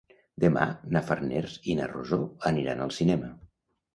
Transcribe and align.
Demà 0.43 0.61
na 0.95 1.01
Farners 1.09 1.57
i 1.73 1.77
na 1.79 1.89
Rosó 1.91 2.19
aniran 2.53 2.81
al 2.87 2.95
cinema. 3.01 3.29